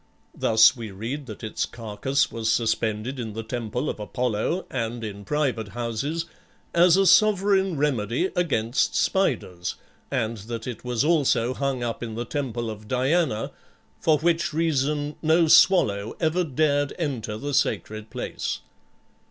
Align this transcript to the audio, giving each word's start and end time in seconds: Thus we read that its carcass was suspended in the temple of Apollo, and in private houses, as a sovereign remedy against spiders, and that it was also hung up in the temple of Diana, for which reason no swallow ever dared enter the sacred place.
Thus 0.33 0.75
we 0.75 0.89
read 0.89 1.27
that 1.27 1.43
its 1.43 1.67
carcass 1.67 2.31
was 2.31 2.51
suspended 2.51 3.19
in 3.19 3.33
the 3.33 3.43
temple 3.43 3.87
of 3.87 3.99
Apollo, 3.99 4.65
and 4.71 5.03
in 5.03 5.23
private 5.23 5.67
houses, 5.67 6.25
as 6.73 6.97
a 6.97 7.05
sovereign 7.05 7.77
remedy 7.77 8.31
against 8.35 8.95
spiders, 8.95 9.75
and 10.09 10.37
that 10.37 10.65
it 10.65 10.83
was 10.83 11.05
also 11.05 11.53
hung 11.53 11.83
up 11.83 12.01
in 12.01 12.15
the 12.15 12.25
temple 12.25 12.67
of 12.71 12.87
Diana, 12.87 13.51
for 13.99 14.17
which 14.17 14.53
reason 14.53 15.17
no 15.21 15.47
swallow 15.47 16.15
ever 16.19 16.43
dared 16.43 16.93
enter 16.97 17.37
the 17.37 17.53
sacred 17.53 18.09
place. 18.09 18.61